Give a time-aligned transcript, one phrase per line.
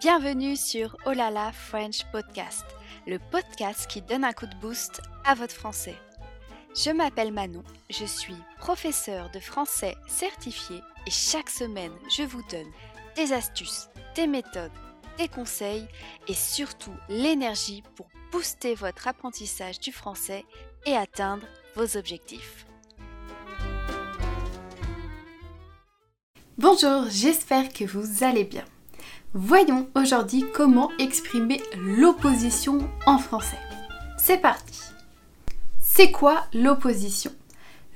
[0.00, 2.66] Bienvenue sur Olala French Podcast,
[3.06, 5.94] le podcast qui donne un coup de boost à votre français.
[6.74, 12.70] Je m'appelle Manon, je suis professeure de français certifié et chaque semaine je vous donne
[13.16, 14.70] des astuces, des méthodes,
[15.16, 15.88] des conseils
[16.28, 20.44] et surtout l'énergie pour booster votre apprentissage du français
[20.84, 22.66] et atteindre vos objectifs.
[26.58, 28.64] Bonjour, j'espère que vous allez bien.
[29.38, 33.58] Voyons aujourd'hui comment exprimer l'opposition en français.
[34.16, 34.80] C'est parti
[35.78, 37.32] C'est quoi l'opposition?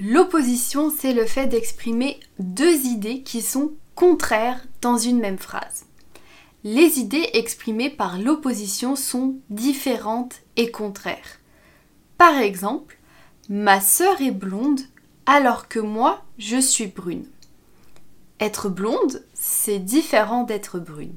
[0.00, 5.86] L'opposition, c'est le fait d'exprimer deux idées qui sont contraires dans une même phrase.
[6.64, 11.38] Les idées exprimées par l'opposition sont différentes et contraires.
[12.16, 12.98] Par exemple,
[13.48, 14.80] ma sœur est blonde
[15.24, 17.28] alors que moi, je suis brune.
[18.40, 21.14] Être blonde, c'est différent d'être brune.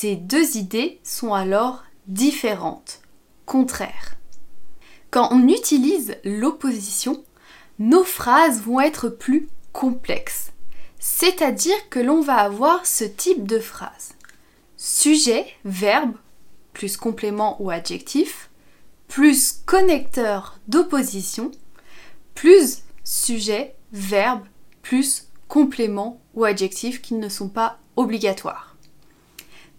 [0.00, 3.02] Ces deux idées sont alors différentes,
[3.44, 4.14] contraires.
[5.10, 7.22] Quand on utilise l'opposition,
[7.78, 10.52] nos phrases vont être plus complexes.
[10.98, 14.14] C'est-à-dire que l'on va avoir ce type de phrase.
[14.78, 16.14] Sujet, verbe,
[16.72, 18.48] plus complément ou adjectif,
[19.06, 21.50] plus connecteur d'opposition,
[22.34, 24.46] plus sujet, verbe,
[24.80, 28.69] plus complément ou adjectif qui ne sont pas obligatoires.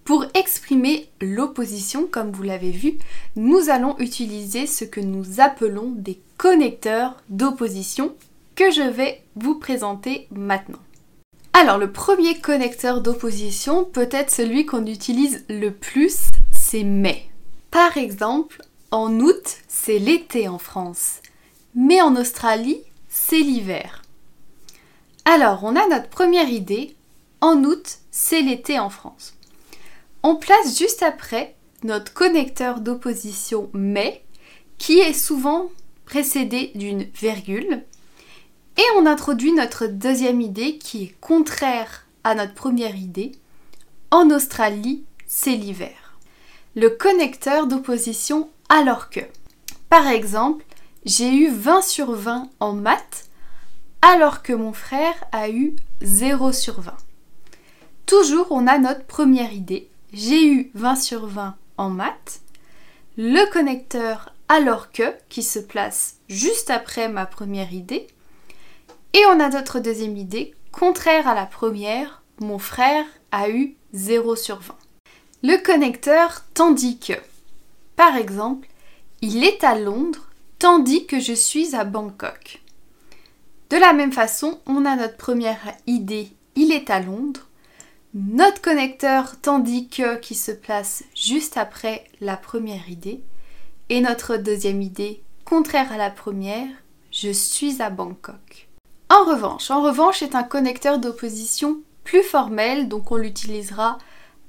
[0.04, 2.98] Pour exprimer l'opposition, comme vous l'avez vu,
[3.36, 8.16] nous allons utiliser ce que nous appelons des connecteurs d'opposition
[8.56, 10.80] que je vais vous présenter maintenant.
[11.54, 17.24] Alors le premier connecteur d'opposition, peut être celui qu'on utilise le plus, c'est mais.
[17.70, 21.22] Par exemple, en août, c'est l'été en France,
[21.76, 24.02] mais en Australie, c'est l'hiver.
[25.26, 26.96] Alors, on a notre première idée,
[27.42, 29.36] en août, c'est l'été en France.
[30.24, 34.24] On place juste après notre connecteur d'opposition mais
[34.78, 35.72] qui est souvent
[36.06, 37.84] précédé d'une virgule
[38.78, 43.32] et on introduit notre deuxième idée qui est contraire à notre première idée.
[44.12, 46.18] En Australie, c'est l'hiver.
[46.76, 49.22] Le connecteur d'opposition alors que.
[49.90, 50.66] Par exemple,
[51.04, 53.30] j'ai eu 20 sur 20 en maths
[54.04, 56.96] alors que mon frère a eu 0 sur 20.
[58.06, 62.42] Toujours, on a notre première idée j'ai eu 20 sur 20 en maths,
[63.18, 68.08] le connecteur alors que qui se place juste après ma première idée,
[69.14, 74.36] et on a notre deuxième idée, contraire à la première, mon frère a eu 0
[74.36, 74.76] sur 20.
[75.44, 77.14] Le connecteur tandis que,
[77.96, 78.68] par exemple,
[79.22, 80.30] il est à Londres
[80.60, 82.62] tandis que je suis à Bangkok.
[83.70, 87.48] De la même façon, on a notre première idée, il est à Londres,
[88.14, 93.22] notre connecteur tandis que qui se place juste après la première idée
[93.90, 96.68] et notre deuxième idée contraire à la première,
[97.12, 98.70] je suis à Bangkok.
[99.10, 103.98] En revanche, en revanche est un connecteur d'opposition plus formel donc on l'utilisera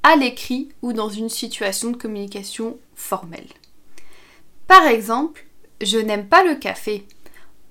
[0.02, 3.48] à l'écrit ou dans une situation de communication formelle.
[4.66, 5.46] Par exemple,
[5.80, 7.06] je n'aime pas le café.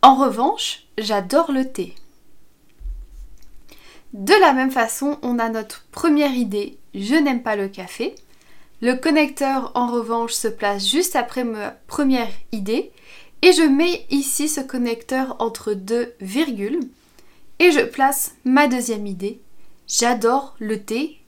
[0.01, 1.95] En revanche, j'adore le thé.
[4.13, 8.15] De la même façon, on a notre première idée, je n'aime pas le café.
[8.81, 12.91] Le connecteur, en revanche, se place juste après ma première idée.
[13.41, 16.79] Et je mets ici ce connecteur entre deux virgules.
[17.59, 19.39] Et je place ma deuxième idée.
[19.87, 21.19] J'adore le thé,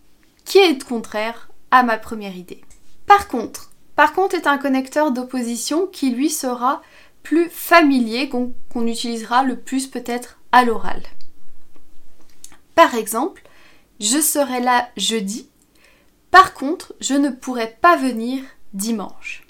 [0.45, 2.61] qui est contraire à ma première idée.
[3.05, 6.81] Par contre, par contre est un connecteur d'opposition qui lui sera
[7.21, 11.01] plus familier, qu'on utilisera le plus peut-être à l'oral.
[12.75, 13.43] Par exemple,
[13.99, 15.47] je serai là jeudi,
[16.33, 19.43] par contre, je ne pourrai pas venir dimanche.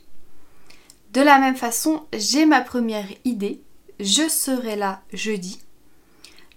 [1.13, 3.61] De la même façon, j'ai ma première idée,
[4.01, 5.61] je serai là jeudi.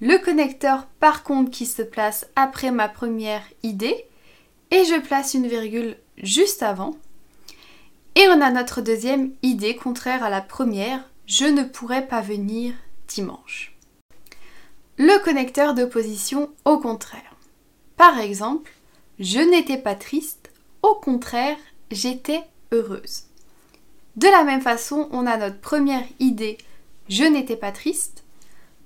[0.00, 4.04] Le connecteur par contre qui se place après ma première idée
[4.72, 6.96] et je place une virgule juste avant.
[8.16, 12.74] Et on a notre deuxième idée contraire à la première, je ne pourrai pas venir
[13.06, 13.75] dimanche
[14.98, 17.36] le connecteur d'opposition au contraire.
[17.96, 18.72] Par exemple,
[19.18, 20.50] je n'étais pas triste,
[20.82, 21.58] au contraire,
[21.90, 23.24] j'étais heureuse.
[24.16, 26.58] De la même façon, on a notre première idée,
[27.08, 28.24] je n'étais pas triste,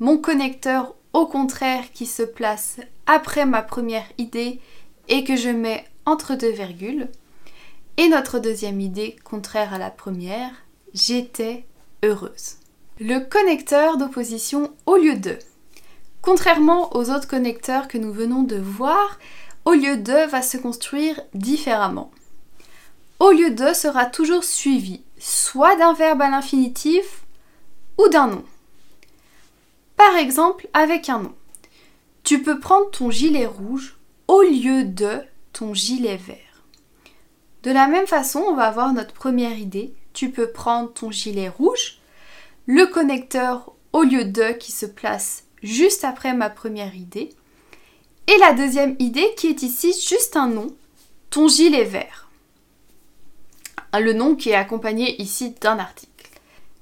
[0.00, 4.60] mon connecteur au contraire qui se place après ma première idée
[5.08, 7.08] et que je mets entre deux virgules,
[7.96, 10.50] et notre deuxième idée contraire à la première,
[10.94, 11.64] j'étais
[12.02, 12.56] heureuse.
[12.98, 15.38] Le connecteur d'opposition au lieu de.
[16.22, 19.18] Contrairement aux autres connecteurs que nous venons de voir,
[19.64, 22.10] au lieu de va se construire différemment.
[23.18, 27.22] Au lieu de sera toujours suivi soit d'un verbe à l'infinitif
[27.98, 28.44] ou d'un nom.
[29.96, 31.34] Par exemple, avec un nom.
[32.24, 35.20] Tu peux prendre ton gilet rouge au lieu de
[35.52, 36.64] ton gilet vert.
[37.62, 39.94] De la même façon, on va avoir notre première idée.
[40.14, 42.00] Tu peux prendre ton gilet rouge,
[42.66, 47.30] le connecteur au lieu de qui se place juste après ma première idée,
[48.26, 50.68] et la deuxième idée qui est ici juste un nom,
[51.30, 52.28] ton gilet vert.
[53.98, 56.30] Le nom qui est accompagné ici d'un article.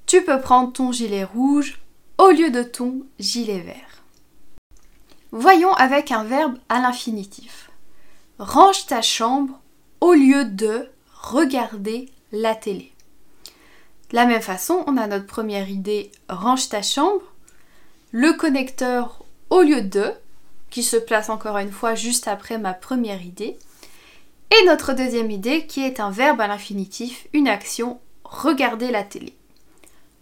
[0.05, 1.79] Tu peux prendre ton gilet rouge
[2.17, 4.03] au lieu de ton gilet vert.
[5.31, 7.69] Voyons avec un verbe à l'infinitif.
[8.39, 9.59] Range ta chambre
[10.01, 10.89] au lieu de
[11.21, 12.91] regarder la télé.
[14.09, 17.21] De la même façon, on a notre première idée range ta chambre,
[18.11, 20.11] le connecteur au lieu de,
[20.69, 23.57] qui se place encore une fois juste après ma première idée,
[24.51, 29.35] et notre deuxième idée qui est un verbe à l'infinitif, une action, regarder la télé.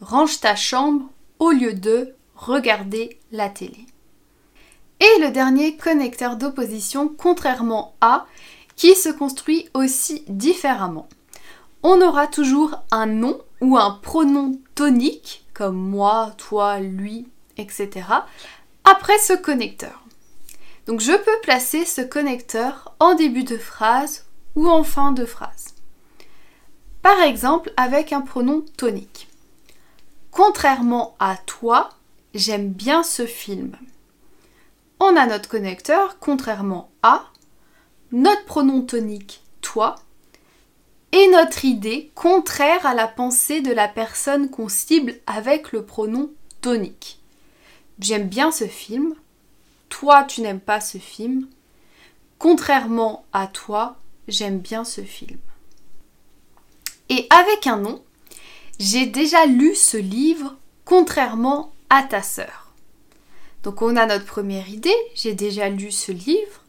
[0.01, 1.05] Range ta chambre
[1.39, 3.85] au lieu de regarder la télé.
[4.99, 8.25] Et le dernier connecteur d'opposition, contrairement à,
[8.75, 11.07] qui se construit aussi différemment.
[11.83, 18.07] On aura toujours un nom ou un pronom tonique, comme moi, toi, lui, etc.,
[18.83, 20.03] après ce connecteur.
[20.85, 24.25] Donc je peux placer ce connecteur en début de phrase
[24.55, 25.75] ou en fin de phrase.
[27.01, 29.27] Par exemple, avec un pronom tonique.
[30.31, 31.89] Contrairement à toi,
[32.33, 33.75] j'aime bien ce film.
[34.99, 37.25] On a notre connecteur, contrairement à,
[38.11, 39.95] notre pronom tonique, toi,
[41.11, 46.31] et notre idée contraire à la pensée de la personne qu'on cible avec le pronom
[46.61, 47.16] tonique.
[47.99, 49.15] J'aime bien ce film.
[49.89, 51.47] Toi, tu n'aimes pas ce film.
[52.37, 53.97] Contrairement à toi,
[54.27, 55.39] j'aime bien ce film.
[57.09, 58.03] Et avec un nom,
[58.79, 60.55] j'ai déjà lu ce livre
[60.85, 62.73] contrairement à ta sœur.
[63.63, 66.63] Donc on a notre première idée, j'ai déjà lu ce livre,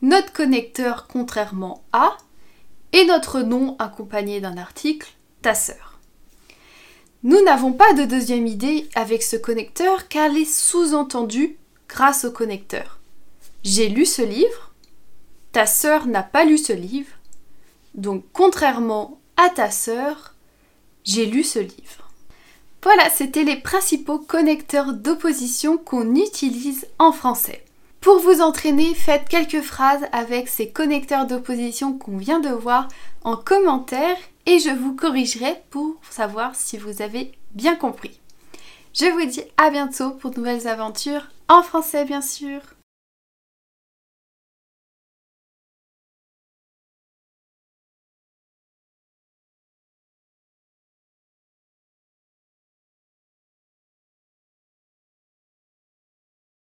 [0.00, 2.16] notre connecteur contrairement à,
[2.92, 5.12] et notre nom accompagné d'un article,
[5.42, 5.89] ta sœur.
[7.22, 12.30] Nous n'avons pas de deuxième idée avec ce connecteur car elle est sous-entendue grâce au
[12.30, 12.98] connecteur.
[13.62, 14.72] J'ai lu ce livre,
[15.52, 17.12] ta sœur n'a pas lu ce livre,
[17.94, 20.34] donc contrairement à ta sœur,
[21.04, 22.10] j'ai lu ce livre.
[22.82, 27.64] Voilà, c'était les principaux connecteurs d'opposition qu'on utilise en français.
[28.00, 32.88] Pour vous entraîner, faites quelques phrases avec ces connecteurs d'opposition qu'on vient de voir
[33.24, 34.16] en commentaire
[34.46, 38.18] et je vous corrigerai pour savoir si vous avez bien compris.
[38.94, 42.60] Je vous dis à bientôt pour de nouvelles aventures en français bien sûr.